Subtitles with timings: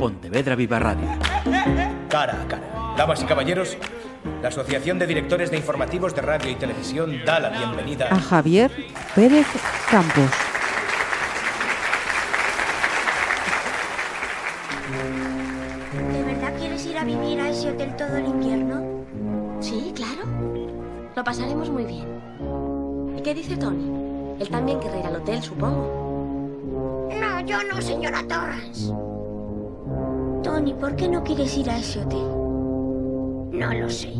[0.00, 1.06] Pontevedra Viva Radio.
[2.08, 2.94] Cara a cara.
[2.96, 3.76] Damas y caballeros,
[4.40, 8.70] la Asociación de Directores de Informativos de Radio y Televisión da la bienvenida a Javier
[9.14, 9.46] Pérez
[9.90, 10.30] Campos.
[16.14, 19.04] ¿De verdad quieres ir a vivir a ese hotel todo el invierno?
[19.60, 20.24] Sí, claro.
[21.14, 22.06] Lo pasaremos muy bien.
[23.18, 24.38] ¿Y qué dice Tony?
[24.40, 27.10] Él también querrá ir al hotel, supongo.
[27.20, 28.94] No, yo no, señora Torrance.
[30.50, 32.26] Tony, ¿por qué no quieres ir a ese hotel?
[33.52, 34.12] No lo sé.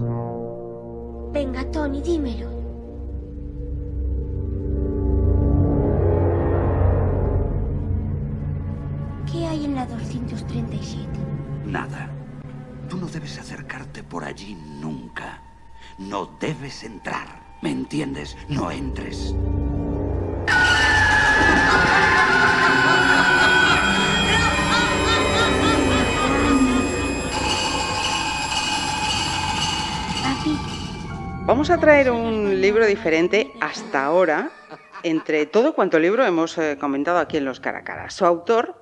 [1.32, 2.48] Venga, Tony, dímelo.
[9.30, 11.08] ¿Qué hay en la 237?
[11.66, 12.08] Nada.
[12.88, 15.42] Tú no debes acercarte por allí nunca.
[15.98, 17.58] No debes entrar.
[17.60, 18.36] ¿Me entiendes?
[18.48, 19.34] No entres.
[31.50, 34.52] Vamos a traer un libro diferente hasta ahora,
[35.02, 38.08] entre todo cuanto libro hemos eh, comentado aquí en Los Cara a Cara.
[38.10, 38.80] Su autor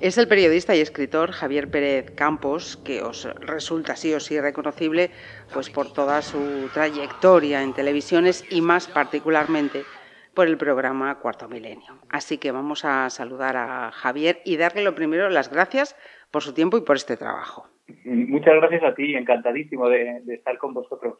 [0.00, 5.10] es el periodista y escritor Javier Pérez Campos, que os resulta sí o sí reconocible
[5.52, 9.84] pues por toda su trayectoria en televisiones y más particularmente
[10.32, 11.98] por el programa Cuarto Milenio.
[12.08, 15.96] Así que vamos a saludar a Javier y darle lo primero las gracias
[16.30, 17.68] por su tiempo y por este trabajo.
[18.04, 21.18] Muchas gracias a ti, encantadísimo de, estar con vosotros.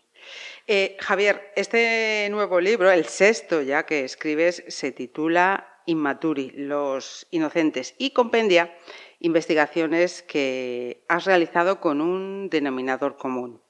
[0.66, 7.94] Eh, Javier, este nuevo libro, el sexto ya que escribes, se titula Inmaturi, los inocentes,
[7.98, 8.74] y compendia
[9.20, 13.62] investigaciones que has realizado con un denominador común.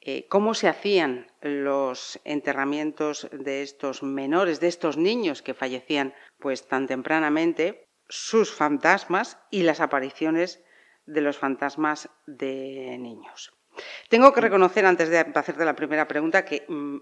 [0.00, 6.68] Eh, ¿Cómo se hacían los enterramientos de estos menores, de estos niños que fallecían pues
[6.68, 10.64] tan tempranamente, sus fantasmas y las apariciones
[11.08, 13.52] de los fantasmas de niños?
[14.08, 16.96] Tengo que reconocer, antes de hacerte la primera pregunta, que mm,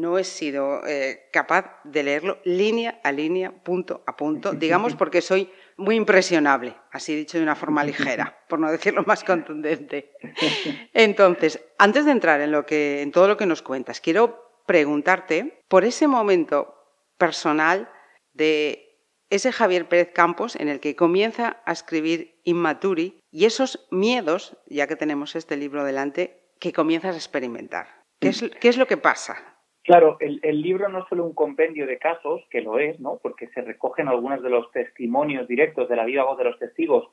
[0.00, 5.20] no he sido eh, capaz de leerlo línea a línea, punto a punto, digamos, porque
[5.22, 10.12] soy muy impresionable, así dicho de una forma ligera, por no decirlo más contundente.
[10.92, 15.62] Entonces, antes de entrar en, lo que, en todo lo que nos cuentas, quiero preguntarte
[15.68, 16.74] por ese momento
[17.16, 17.90] personal
[18.32, 18.92] de
[19.30, 24.86] ese Javier Pérez Campos en el que comienza a escribir Inmaturi y esos miedos, ya
[24.86, 27.86] que tenemos este libro delante, que comienzas a experimentar.
[28.20, 29.34] ¿Qué es, lo que pasa?
[29.82, 33.18] Claro, el, el, libro no es solo un compendio de casos, que lo es, ¿no?
[33.20, 37.08] Porque se recogen algunos de los testimonios directos de la viva voz de los testigos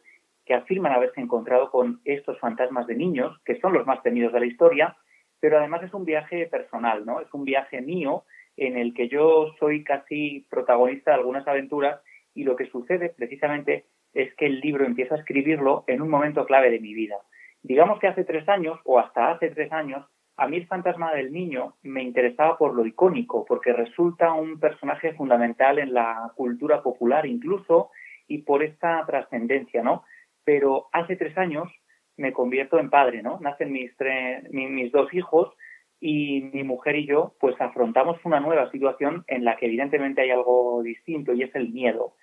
[0.46, 4.40] que afirman haberse encontrado con estos fantasmas de niños, que son los más temidos de
[4.42, 4.98] la historia,
[5.40, 7.22] pero además es un viaje personal, ¿no?
[7.22, 8.26] Es un viaje mío
[8.58, 12.02] en el que yo soy casi protagonista de algunas aventuras
[12.36, 16.46] y lo que sucede precisamente es que el libro empieza a escribirlo en un momento
[16.46, 17.16] clave de mi vida.
[17.62, 20.06] Digamos que hace tres años, o hasta hace tres años,
[20.38, 25.14] a mí el fantasma del niño me interesaba por lo icónico, porque resulta un personaje
[25.14, 27.92] fundamental en la cultura popular incluso,
[28.28, 30.04] y por esta trascendencia, ¿no?
[30.46, 31.70] Pero hace tres años
[32.16, 33.40] me convierto en padre, ¿no?
[33.42, 35.54] Nacen mis, tres, mis dos hijos
[36.00, 40.32] y mi mujer y yo pues afrontamos una nueva situación en la que evidentemente hay
[40.32, 42.14] algo distinto y es el miedo.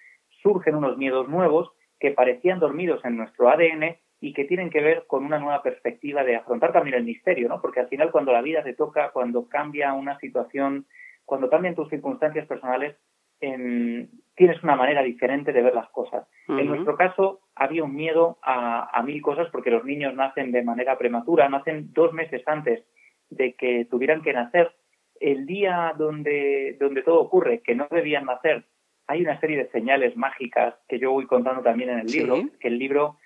[0.42, 5.04] Surgen unos miedos nuevos que parecían dormidos en nuestro ADN y que tienen que ver
[5.06, 7.60] con una nueva perspectiva de afrontar también el misterio, ¿no?
[7.60, 10.86] Porque al final cuando la vida te toca, cuando cambia una situación,
[11.24, 12.96] cuando cambian tus circunstancias personales,
[13.40, 16.26] eh, tienes una manera diferente de ver las cosas.
[16.48, 16.60] Uh -huh.
[16.60, 20.62] En nuestro caso había un miedo a, a mil cosas porque los niños nacen de
[20.62, 22.84] manera prematura, nacen dos meses antes
[23.30, 24.72] de que tuvieran que nacer.
[25.18, 28.64] El día donde, donde todo ocurre, que no debían nacer,
[29.08, 32.50] hay una serie de señales mágicas que yo voy contando también en el libro, Sí.
[32.60, 33.16] que el libro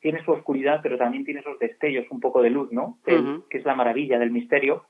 [0.00, 2.98] tiene su oscuridad, pero también tiene esos destellos, un poco de luz, ¿no?
[3.06, 3.42] El-.
[3.50, 4.84] Que es la maravilla del misterio.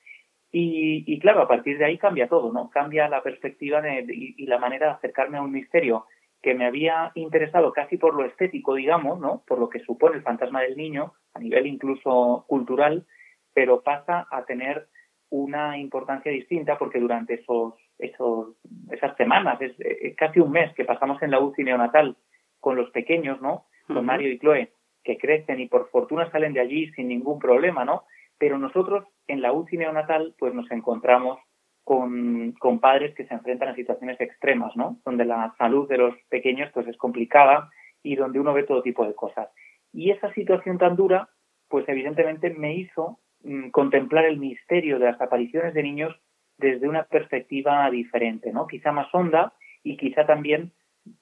[0.53, 2.71] Y, y claro, a partir de ahí cambia todo, ¿no?
[2.71, 6.07] Cambia la perspectiva de- de- y, y la manera de acercarme a un misterio
[6.43, 9.43] que me había interesado casi por lo estético, digamos, ¿no?
[9.47, 13.05] Por lo que supone el fantasma del niño, a nivel incluso cultural,
[13.53, 14.87] pero pasa a tener
[15.31, 18.57] una importancia distinta porque durante esos, esos
[18.91, 22.17] esas semanas, es, es casi un mes que pasamos en la UCI neonatal
[22.61, 23.67] con los pequeños, ¿no?
[23.87, 24.05] Con.
[24.05, 24.73] Mario y Chloe,
[25.05, 28.05] que crecen y por fortuna salen de allí sin ningún problema, ¿no?
[28.39, 31.39] Pero nosotros en la UCI neonatal pues nos encontramos
[31.85, 34.99] con, con padres que se enfrentan a situaciones extremas, ¿no?
[35.05, 37.71] Donde la salud de los pequeños pues es complicada
[38.03, 39.49] y donde uno ve todo tipo de cosas.
[39.93, 41.29] Y esa situación tan dura,
[41.69, 46.21] pues evidentemente me hizo mm, contemplar el misterio de las apariciones de niños
[46.59, 48.67] desde una perspectiva diferente, ¿no?
[48.67, 50.73] Quizá más honda y quizá también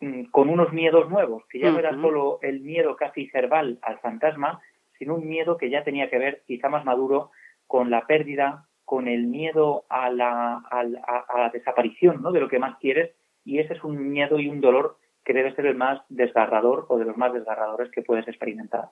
[0.01, 3.99] mm, con unos miedos nuevos, que ya no era solo el miedo casi cerval al
[3.99, 4.61] fantasma,
[4.99, 7.31] sino un miedo que ya tenía que ver, quizá más maduro,
[7.67, 12.33] con la pérdida, con el miedo a la, a, la desaparición ¿no?
[12.33, 13.15] de lo que más quieres,
[13.45, 16.99] y ese es un miedo y un dolor que debe ser el más desgarrador o
[16.99, 18.91] de los más desgarradores que puedes experimentar.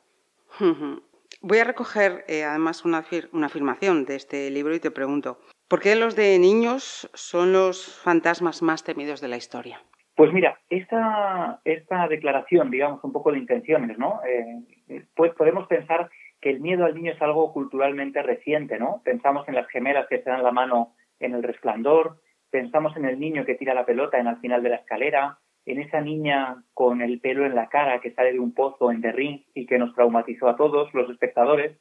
[1.40, 5.38] Voy a recoger eh, además una, una afirmación de este libro y te pregunto,
[5.72, 9.80] ¿por qué los de niños son los fantasmas más temidos de la historia?
[10.14, 14.20] Pues mira, esta, esta declaración, digamos, un poco de intenciones, ¿no?
[14.22, 16.10] Eh, pues podemos pensar
[16.42, 19.00] que el miedo al niño es algo culturalmente reciente, ¿no?
[19.02, 22.18] Pensamos en las gemelas que se dan la mano en el resplandor,
[22.50, 25.80] pensamos en el niño que tira la pelota en al final de la escalera, en
[25.80, 29.46] esa niña con el pelo en la cara que sale de un pozo en The
[29.54, 31.78] y que nos traumatizó a todos los espectadores,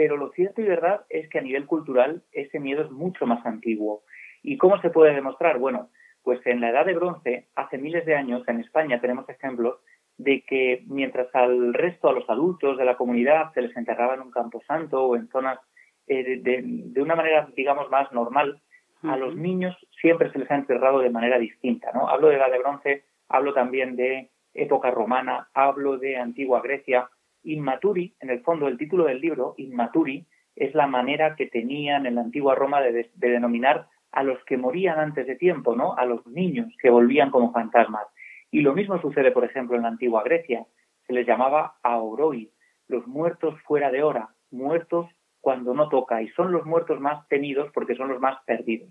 [0.00, 3.44] pero lo cierto y verdad es que a nivel cultural ese miedo es mucho más
[3.44, 4.02] antiguo.
[4.42, 5.58] ¿Y cómo se puede demostrar?
[5.58, 5.90] Bueno,
[6.22, 9.80] pues en la Edad de Bronce, hace miles de años, en España tenemos ejemplos
[10.16, 14.22] de que mientras al resto, a los adultos de la comunidad, se les enterraba en
[14.22, 15.58] un camposanto o en zonas
[16.06, 18.62] eh, de, de, una manera, digamos, más normal,
[19.02, 21.90] a los niños siempre se les ha enterrado de manera distinta.
[21.92, 22.08] ¿no?
[22.08, 27.08] Hablo de la Edad de Bronce hablo también de época romana, hablo de antigua Grecia.
[27.44, 30.26] Inmaturi, en el fondo, el título del libro, Inmaturi,
[30.56, 34.98] es la manera que tenían en la antigua Roma de, denominar a los que morían
[34.98, 35.94] antes de tiempo, ¿no?
[35.96, 38.06] A los niños que volvían como fantasmas.
[38.50, 40.66] Y lo mismo sucede, por ejemplo, en la antigua Grecia.
[41.06, 42.50] Se les llamaba auroi,
[42.88, 45.06] los muertos fuera de hora, muertos
[45.40, 48.90] cuando no toca, y son los muertos más temidos porque son los más perdidos.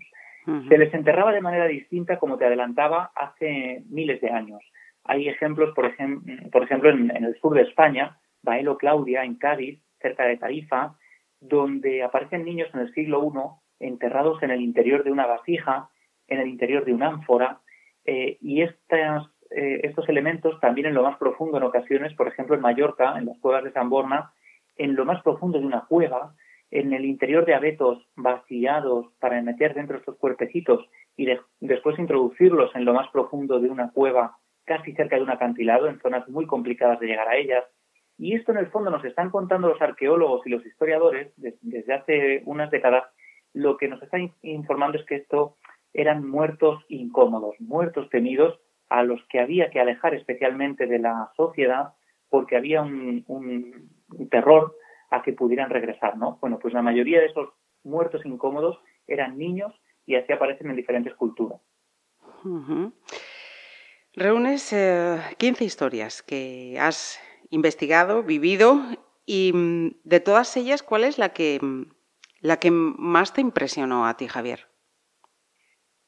[0.68, 4.60] Se les enterraba de manera distinta, como te adelantaba, hace miles de años.
[5.04, 5.94] Hay ejemplos, por,
[6.50, 10.96] por ejemplo, en, el sur de España, Baelo Claudia, en Cádiz, cerca de Tarifa,
[11.40, 15.88] donde aparecen niños en el siglo I enterrados en el interior de una vasija,
[16.28, 17.60] en el interior de una ánfora,
[18.04, 22.54] eh, y estas, eh, estos elementos también en lo más profundo en ocasiones, por ejemplo
[22.54, 24.32] en Mallorca, en las cuevas de San Borna,
[24.76, 26.34] en lo más profundo de una cueva,
[26.70, 31.26] en el interior de abetos vaciados para meter dentro estos cuerpecitos y
[31.58, 36.00] después introducirlos en lo más profundo de una cueva casi cerca de un acantilado, en
[36.00, 37.64] zonas muy complicadas de llegar a ellas.
[38.20, 42.42] Y esto en el fondo nos están contando los arqueólogos y los historiadores desde hace
[42.44, 43.04] unas décadas.
[43.54, 45.56] Lo que nos están informando es que esto
[45.94, 51.94] eran muertos incómodos, muertos temidos a los que había que alejar especialmente de la sociedad
[52.28, 54.76] porque había un, un terror
[55.10, 56.36] a que pudieran regresar, ¿no?
[56.42, 57.48] Bueno, pues la mayoría de esos
[57.84, 59.72] muertos incómodos eran niños
[60.04, 61.58] y así aparecen en diferentes culturas.
[64.14, 67.18] Reúnes 15 eh, historias que has
[67.50, 68.80] investigado, vivido
[69.26, 71.82] y mm, de todas ellas, ¿cuál es la que, mm,
[72.40, 74.66] la que más te impresionó a ti, Javier?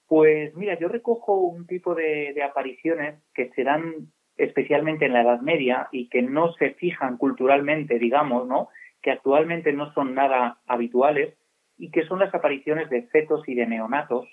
[0.07, 5.23] Pues mira, yo recojo un tipo de, de apariciones que se dan especialmente en la
[5.23, 8.69] Edad Media y que no se fijan culturalmente, digamos, ¿no?
[9.03, 11.35] que actualmente no son nada habituales
[11.77, 14.29] y que son las apariciones de fetos y de neonatos,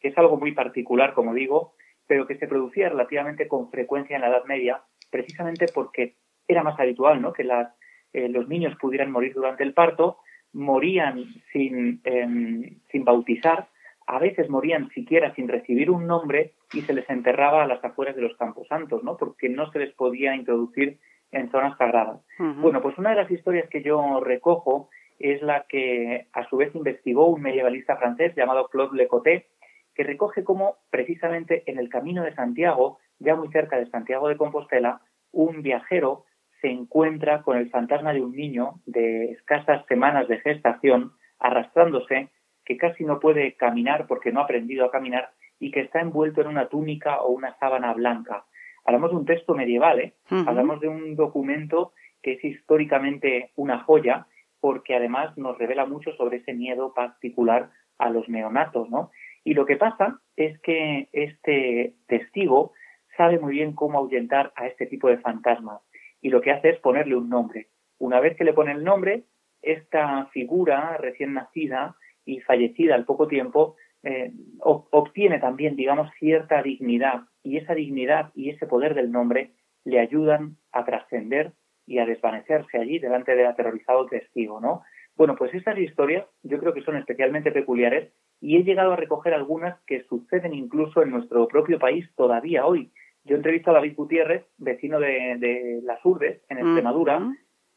[0.00, 1.74] que es algo muy particular, como digo,
[2.06, 6.16] pero que se producía relativamente con frecuencia en la Edad Media, precisamente porque
[6.48, 7.32] era más habitual ¿no?
[7.32, 7.72] que las,
[8.12, 10.18] eh, los niños pudieran morir durante el parto,
[10.52, 13.68] morían sin, em, sin bautizar,
[14.06, 18.16] a veces morían siquiera sin recibir un nombre y se les enterraba a las afueras
[18.16, 19.16] de los campos santos, ¿no?
[19.16, 20.98] porque no se les podía introducir
[21.30, 22.20] en zonas sagradas.
[22.38, 26.74] Bueno, pues una de las historias que yo recojo es la que a su vez
[26.74, 29.46] investigó un medievalista francés llamado Claude Lecoté,
[29.94, 34.36] que recoge cómo precisamente en el camino de Santiago, ya muy cerca de Santiago de
[34.36, 36.24] Compostela, un viajero
[36.62, 42.28] se encuentra con el fantasma de un niño de escasas semanas de gestación arrastrándose,
[42.64, 46.40] que casi no puede caminar porque no ha aprendido a caminar y que está envuelto
[46.40, 48.44] en una túnica o una sábana blanca.
[48.84, 50.14] Hablamos de un texto medieval, ¿eh?
[50.46, 51.92] hablamos de un documento
[52.22, 54.26] que es históricamente una joya
[54.60, 59.10] porque además nos revela mucho sobre ese miedo particular a los neonatos, ¿no?
[59.42, 62.72] Y lo que pasa es que este testigo
[63.16, 65.80] sabe muy bien cómo ahuyentar a este tipo de fantasmas
[66.22, 67.68] y lo que hace es ponerle un nombre.
[67.98, 69.24] Una vez que le pone el nombre,
[69.60, 77.22] esta figura recién nacida y fallecida al poco tiempo eh, obtiene también, digamos, cierta dignidad
[77.42, 79.52] y esa dignidad y ese poder del nombre
[79.84, 81.52] le ayudan a trascender
[81.86, 84.82] y a desvanecerse allí delante del aterrorizado testigo, ¿no?
[85.16, 89.34] Bueno, pues estas historias yo creo que son especialmente peculiares y he llegado a recoger
[89.34, 92.90] algunas que suceden incluso en nuestro propio país todavía hoy.
[93.24, 97.20] Yo entrevisto a David Gutiérrez, vecino de, Las Urdes, en Extremadura,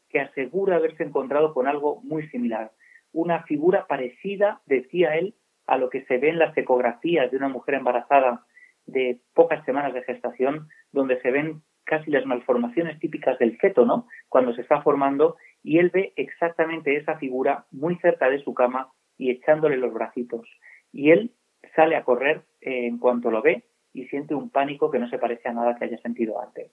[0.08, 2.72] que asegura haberse encontrado con algo muy similar.
[3.12, 5.34] Una figura parecida, decía él,
[5.66, 8.44] a lo que se ve en las ecografías de una mujer embarazada
[8.86, 14.08] de pocas semanas de gestación, donde se ven casi las malformaciones típicas del feto, ¿no?
[14.28, 18.90] Cuando se está formando, y él ve exactamente esa figura muy cerca de su cama
[19.16, 20.48] y echándole los bracitos.
[20.92, 21.32] Y él
[21.76, 23.64] sale a correr eh, en cuanto lo ve
[23.96, 26.70] y siente un pánico que no se parece a nada que haya sentido antes.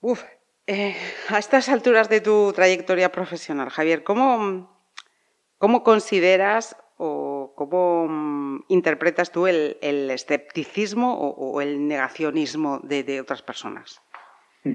[0.00, 0.24] Uf,
[0.66, 0.94] eh,
[1.28, 4.68] a estas alturas de tu trayectoria profesional, Javier, ¿cómo,
[5.58, 14.02] cómo consideras o cómo mm, interpretas tú el, escepticismo o, el negacionismo de, otras personas?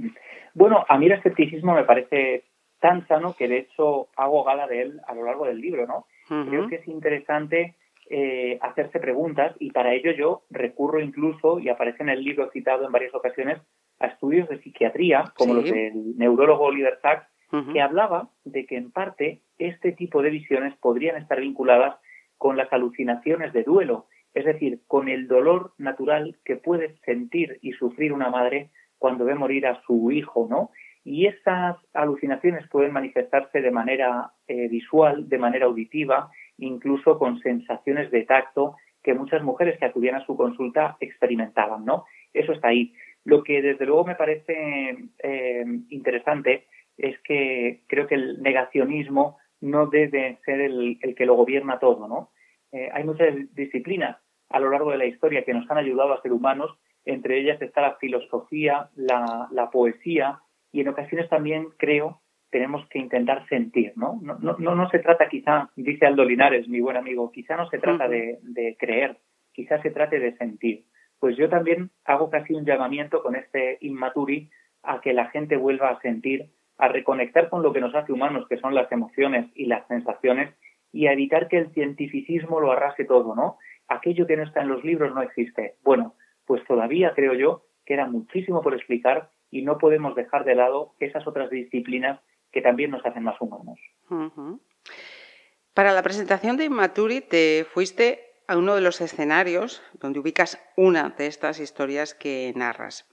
[0.54, 2.44] Bueno, a mí el escepticismo me parece
[2.82, 6.08] tan sano que de hecho hago gala de él a lo largo del libro, ¿no?
[6.28, 7.78] Creo que es interesante
[8.14, 12.86] eh, hacerse preguntas y para ello yo recurro incluso, y aparece en el libro citado
[12.86, 13.62] en varias ocasiones,
[14.00, 17.26] a estudios de psiquiatría, como los del neurólogo Oliver Sacks,
[17.72, 21.96] que hablaba de que en parte este tipo de visiones podrían estar vinculadas
[22.38, 27.72] con las alucinaciones de duelo, es decir, con el dolor natural que puede sentir y
[27.74, 30.72] sufrir una madre cuando ve morir a su hijo, ¿no?
[31.04, 38.12] Y esas alucinaciones pueden manifestarse de manera eh, visual, de manera auditiva, incluso con sensaciones
[38.12, 42.06] de tacto que muchas mujeres que acudían a su consulta experimentaban, ¿no?
[42.34, 42.94] Eso está ahí.
[43.24, 46.68] Lo que desde luego me parece eh, interesante
[46.98, 52.32] es que creo que el negacionismo no debe ser el, que lo gobierna todo, ¿no?
[52.72, 54.18] Eh, hay muchas disciplinas
[54.50, 57.62] a lo largo de la historia que nos han ayudado a ser humanos, entre ellas
[57.62, 60.40] está la filosofía, la, la poesía,
[60.72, 64.20] y en ocasiones también creo tenemos que intentar sentir, ¿no?
[64.22, 67.80] No, no, no se trata quizá, dice Aldo Linares, mi buen amigo, quizá no se
[67.80, 69.18] trata de, de creer,
[69.54, 70.84] quizá se trate de sentir.
[71.20, 74.50] Pues yo también hago casi un llamamiento con este Inmaturi
[74.84, 78.48] a que la gente vuelva a sentir a reconectar con lo que nos hace humanos,
[78.50, 80.54] que son las emociones y las sensaciones,
[80.92, 83.58] y a evitar que el cientificismo lo arrase todo, ¿no?
[83.88, 85.76] Aquello que no está en los libros no existe.
[85.84, 90.56] Bueno, pues todavía creo yo que era muchísimo por explicar y no podemos dejar de
[90.56, 92.20] lado esas otras disciplinas
[92.52, 93.80] que también nos hacen más humanos.
[95.74, 101.10] Para la presentación de Inmaturi te fuiste a uno de los escenarios donde ubicas una
[101.10, 103.08] de estas historias que narras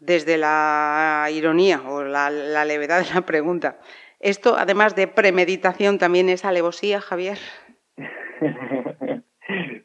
[0.00, 3.78] desde la ironía o la, levedad de la pregunta.
[4.20, 7.38] ¿Esto, además de premeditación, también es alevosía, Javier?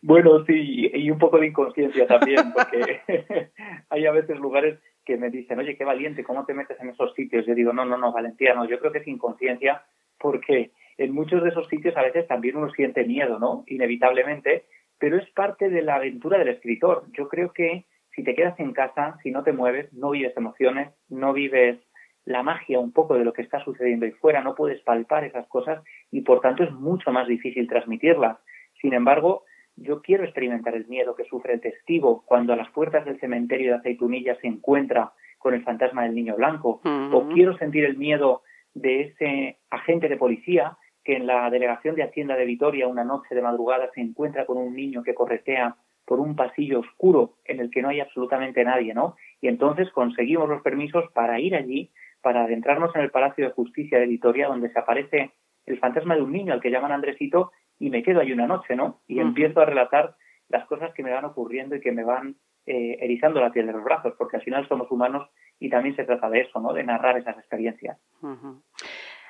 [0.01, 3.01] bueno, sí, y un poco de inconsciencia también, porque
[3.89, 7.13] hay a veces lugares que me dicen, oye, qué valiente, ¿cómo te metes en esos
[7.13, 7.46] sitios?
[7.46, 9.84] Yo digo, no, no, no, valentía, no, yo creo que es inconsciencia,
[10.20, 13.63] porque en muchos de esos sitios a veces también uno siente miedo, ¿no?
[13.67, 14.65] Inevitablemente,
[15.00, 17.05] pero es parte de la aventura del escritor.
[17.13, 20.91] Yo creo que si te quedas en casa, si no te mueves, no vives emociones,
[21.10, 21.79] no vives
[22.25, 25.48] la magia un poco de lo que está sucediendo ahí fuera, no puedes palpar esas
[25.48, 28.38] cosas y por tanto es mucho más difícil transmitirlas.
[28.79, 29.46] Sin embargo,
[29.81, 33.71] yo quiero experimentar el miedo que sufre el testigo cuando a las puertas del cementerio
[33.71, 38.43] de Aceitunilla se encuentra con el fantasma del niño blanco, o quiero sentir el miedo
[38.73, 43.33] de ese agente de policía que en la delegación de Hacienda de Vitoria una noche
[43.33, 47.71] de madrugada se encuentra con un niño que corretea por un pasillo oscuro en el
[47.71, 49.15] que no hay absolutamente nadie, ¿no?
[49.39, 54.00] Y entonces conseguimos los permisos para ir allí, para adentrarnos en el Palacio de Justicia
[54.00, 55.31] de Vitoria, donde se aparece
[55.65, 58.75] el fantasma de un niño al que llaman Andresito, y me quedo allí una noche,
[58.75, 59.01] ¿no?
[59.07, 60.15] Y empiezo a relatar
[60.50, 62.35] las cosas que me van ocurriendo y que me van
[62.67, 65.27] eh, erizando la piel de los brazos, porque al final somos humanos
[65.59, 66.73] y también se trata de eso, ¿no?
[66.73, 67.97] De narrar esas experiencias.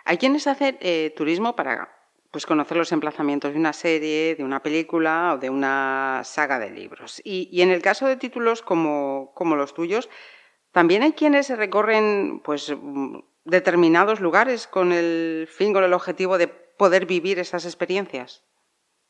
[0.04, 1.90] Hay quienes hacen eh, turismo para
[2.30, 6.72] pues conocer los emplazamientos de una serie, de una película o de una saga de
[6.72, 7.22] libros.
[7.24, 10.10] Y, en el caso de títulos como, como, los tuyos,
[10.72, 12.74] también hay quienes recorren pues,
[13.44, 16.48] determinados lugares con el fin, con el objetivo de
[16.82, 18.44] poder vivir esas experiencias.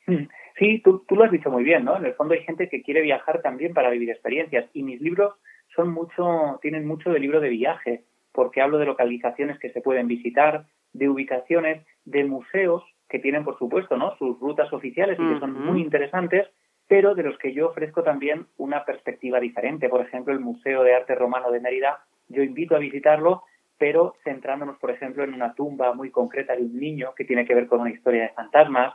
[0.05, 0.27] Mm,
[0.59, 1.95] sí, tú, tú lo has dicho muy bien, ¿no?
[1.95, 5.35] En el fondo hay gente que quiere viajar también para vivir experiencias y mis libros
[5.73, 10.09] son mucho, tienen mucho de libro de viaje, porque hablo de localizaciones que se pueden
[10.09, 14.17] visitar, de ubicaciones, de museos que tienen, por supuesto, ¿no?
[14.17, 16.49] sus rutas oficiales y que son muy interesantes,
[16.89, 19.87] pero de los que yo ofrezco también una perspectiva diferente.
[19.87, 23.43] Por ejemplo, el Museo de Arte Romano de Mérida, yo invito a visitarlo,
[23.81, 27.55] pero centrándonos, por ejemplo, en una tumba muy concreta de un niño que tiene que
[27.55, 28.93] ver con una historia de fantasmas,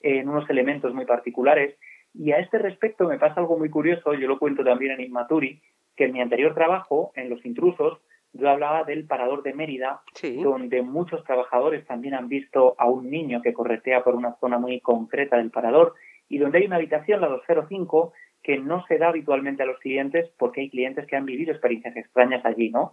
[0.00, 1.76] en unos elementos muy particulares.
[2.14, 5.60] Y a este respecto me pasa algo muy curioso, yo lo cuento también en Inmaturi,
[5.96, 7.98] que en mi anterior trabajo, en Los Intrusos,
[8.32, 10.02] yo hablaba del parador de Mérida,
[10.40, 14.78] donde muchos trabajadores también han visto a un niño que corretea por una zona muy
[14.80, 15.94] concreta del parador
[16.28, 18.12] y donde hay una habitación, la 205,
[18.44, 21.96] que no se da habitualmente a los clientes porque hay clientes que han vivido experiencias
[21.96, 22.92] extrañas allí, ¿no?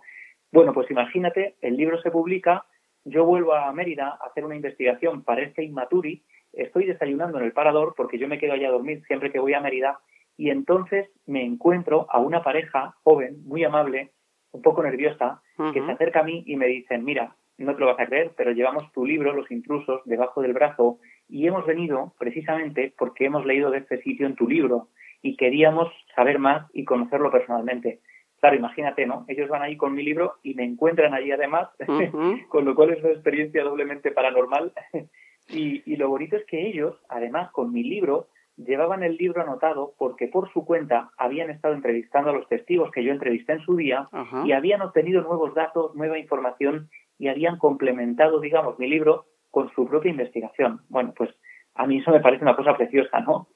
[0.55, 2.63] Bueno, pues imagínate, el libro se publica,
[3.03, 7.51] yo vuelvo a Mérida a hacer una investigación para este Inmaturi, estoy desayunando en el
[7.51, 9.99] parador porque yo me quedo allá a dormir siempre que voy a Mérida
[10.37, 14.13] Y entonces me encuentro a una pareja joven, muy amable,
[14.53, 15.41] un poco nerviosa,
[15.73, 18.31] que se acerca a mí y me dicen, mira, no te lo vas a creer,
[18.37, 23.45] pero llevamos tu libro, Los intrusos, debajo del brazo y hemos venido precisamente porque hemos
[23.45, 24.87] leído de este sitio en tu libro
[25.21, 27.99] y queríamos saber más y conocerlo personalmente.
[28.45, 29.25] Claro, imagínate, ¿no?
[29.27, 31.67] Ellos van ahí con mi libro y me encuentran allí además,
[32.49, 34.71] con lo cual es una experiencia doblemente paranormal.
[35.49, 39.95] y, y lo bonito es que ellos, además, con mi libro, llevaban el libro anotado
[39.97, 43.75] porque por su cuenta habían estado entrevistando a los testigos que yo entrevisté en su
[43.75, 44.07] día
[44.45, 49.87] y habían obtenido nuevos datos, nueva información y habían complementado, digamos, mi libro con su
[49.87, 50.81] propia investigación.
[50.89, 51.31] Bueno, pues
[51.73, 53.47] a mí eso me parece una cosa preciosa, ¿no?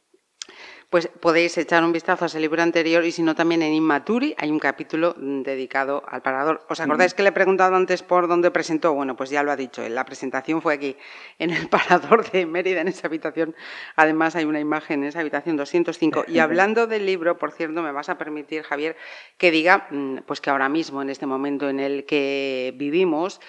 [0.90, 4.34] Pues podéis echar un vistazo a ese libro anterior y si no también en Inmaturi
[4.40, 6.66] hay un capítulo dedicado al parador.
[6.68, 8.96] ¿Os acordáis que le he preguntado antes por dónde presentó?
[8.96, 9.88] Bueno, pues ya lo ha dicho.
[9.88, 10.98] La presentación fue aquí,
[11.38, 13.56] en el parador de Mérida, en esa habitación.
[13.98, 16.24] Además hay una imagen en esa habitación 205.
[16.28, 18.98] Y hablando del libro, por cierto, me vas a permitir, Javier,
[19.38, 23.42] que diga mm, pues que ahora mismo, en este momento en el que vivimos,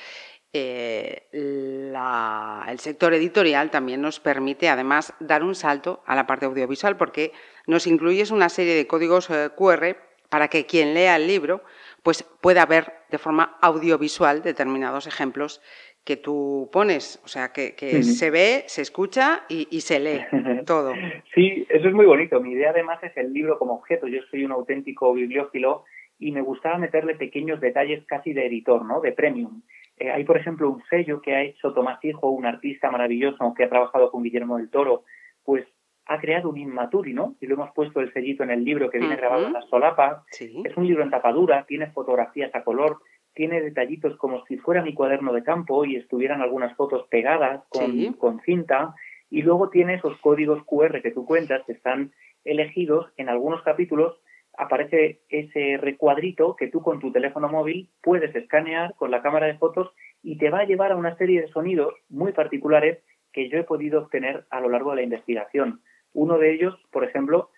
[0.53, 6.97] eh, el sector editorial también nos permite además dar un salto a la parte audiovisual
[6.97, 7.33] porque
[7.67, 9.97] nos incluyes una serie de códigos eh, QR
[10.29, 11.63] para que quien lea el libro
[12.03, 15.61] pues pueda ver de forma audiovisual determinados ejemplos
[16.05, 20.21] que tú pones, o sea, que, se ve, se escucha y, y, se lee
[20.67, 20.95] todo.
[21.35, 22.41] Sí, eso es muy bonito.
[22.41, 24.09] Mi idea además es el libro como objeto.
[24.09, 25.85] Yo soy un auténtico bibliófilo
[26.19, 29.01] y me gustaba meterle pequeños detalles casi de editor, ¿no?
[29.01, 29.63] De premium.
[30.01, 33.65] Eh, hay, por ejemplo, un sello que ha hecho Tomás Hijo, un artista maravilloso que
[33.65, 35.05] ha trabajado con Guillermo del Toro,
[35.45, 35.67] pues
[36.07, 37.37] ha creado un Inmaturi, ¿no?
[37.39, 40.25] Y lo hemos puesto el sellito en el libro que viene grabado en las solapas.
[40.65, 42.99] Es un libro en tapadura, tiene fotografías a color,
[43.35, 48.15] tiene detallitos como si fuera mi cuaderno de campo y estuvieran algunas fotos pegadas con,
[48.15, 48.95] con cinta.
[49.29, 54.19] Y luego tiene esos códigos QR que tú cuentas, que están elegidos en algunos capítulos
[54.61, 59.57] aparece ese recuadrito que tú con tu teléfono móvil puedes escanear con la cámara de
[59.57, 59.91] fotos
[60.23, 62.99] y te va a llevar a una serie de sonidos muy particulares
[63.33, 65.81] que yo he podido obtener a lo largo de la investigación.
[66.13, 67.51] Uno de ellos, por ejemplo,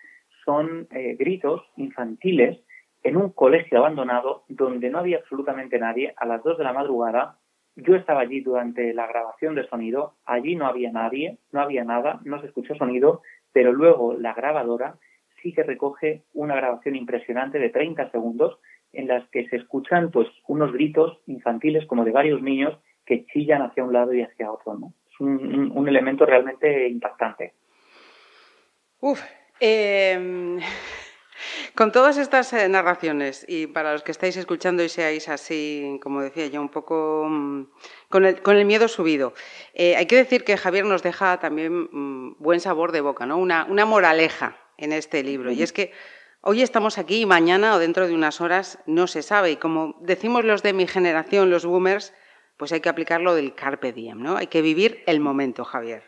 [0.45, 2.59] son eh, gritos infantiles
[3.03, 7.37] en un colegio abandonado donde no había absolutamente nadie a las dos de la madrugada.
[7.75, 12.21] Yo estaba allí durante la grabación de sonido, allí no había nadie, no había nada,
[12.23, 14.95] no se escuchó sonido, pero luego la grabadora
[15.43, 18.57] sí que recoge una grabación impresionante de 30 segundos
[18.93, 23.61] en las que se escuchan pues unos gritos infantiles como de varios niños que chillan
[23.61, 24.75] hacia un lado y hacia otro.
[24.75, 24.93] ¿no?
[25.11, 27.53] Es un, elemento realmente impactante.
[29.01, 29.21] Uf,
[29.59, 30.59] em,
[31.75, 36.21] con todas estas eh, narraciones y para los que estáis escuchando y seáis así, como
[36.21, 37.63] decía yo, un poco mm,
[38.07, 39.33] con, el, miedo subido,
[39.73, 43.37] eh, hay que decir que Javier nos deja también mm, buen sabor de boca, ¿no?
[43.37, 45.51] una moraleja en este libro.
[45.51, 45.91] Y es que
[46.41, 49.51] hoy estamos aquí y mañana o dentro de unas horas no se sabe.
[49.51, 52.13] Y como decimos los de mi generación, los boomers,
[52.57, 54.37] pues hay que aplicarlo del carpe diem, ¿no?
[54.37, 56.03] Hay que vivir el momento, Javier.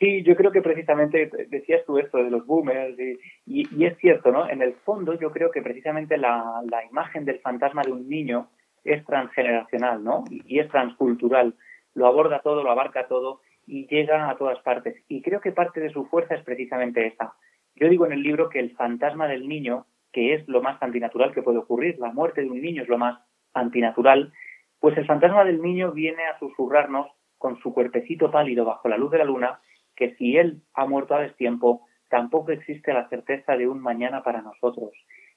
[0.00, 2.98] Sí, yo creo que precisamente decías tú esto de los boomers
[3.44, 4.48] y, es cierto, ¿no?
[4.48, 8.48] En el fondo yo creo que precisamente la, la, imagen del fantasma de un niño
[8.82, 10.24] es transgeneracional, ¿no?
[10.30, 11.54] Y, es transcultural.
[11.94, 14.96] Lo aborda todo, lo abarca todo y llega a todas partes.
[15.06, 17.34] Y creo que parte de su fuerza es precisamente esa,
[17.74, 21.32] yo digo en el libro que el fantasma del niño, que es lo más antinatural
[21.32, 23.20] que puede ocurrir, la muerte de un niño es lo más
[23.54, 24.32] antinatural,
[24.78, 29.10] pues el fantasma del niño viene a susurrarnos con su cuerpecito pálido bajo la luz
[29.10, 29.60] de la luna
[29.96, 34.40] que si él ha muerto a destiempo, tampoco existe la certeza de un mañana para
[34.42, 34.92] nosotros.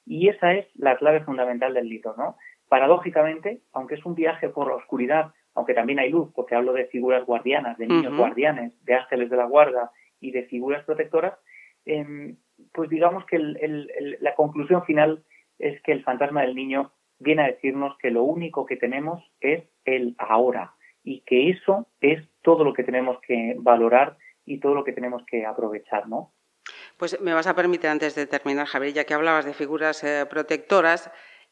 [0.06, 2.38] Y esa es la clave fundamental del libro, ¿no?
[2.70, 6.86] Paradójicamente, aunque es un viaje por la oscuridad, aunque también hay luz, porque hablo de
[6.86, 11.34] figuras guardianas, de niños guardianes, de ángeles de la guarda y de figuras protectoras,
[11.86, 12.38] Em,
[12.72, 15.24] pues digamos que la conclusión final
[15.60, 19.64] es que el fantasma del niño viene a decirnos que lo único que tenemos es
[19.86, 24.84] el ahora y que eso es todo lo que tenemos que valorar y todo lo
[24.84, 26.34] que tenemos que aprovechar, ¿no?
[26.98, 30.26] Pues me vas a permitir antes de terminar, Javier, ya que hablabas de figuras eh,
[30.30, 31.12] protectoras,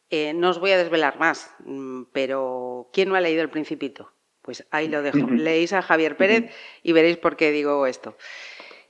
[0.10, 4.12] eh, no os voy a desvelar más, mm, pero ¿quién no ha leído El Principito?
[4.42, 5.30] Pues ahí lo dejo.
[5.30, 8.18] Leéis a Javier Pérez y veréis por qué digo esto.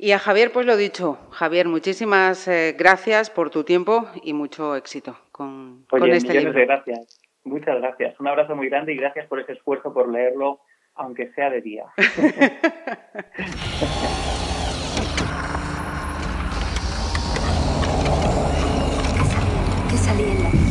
[0.04, 1.20] Y a Javier, pues lo dicho.
[1.30, 6.54] Javier, muchísimas eh, gracias por tu tiempo y mucho éxito con, este libro.
[6.54, 7.22] De gracias.
[7.44, 8.20] Muchas gracias.
[8.20, 10.62] Un abrazo muy grande y gracias por ese esfuerzo por leerlo,
[10.96, 11.86] aunque sea de día.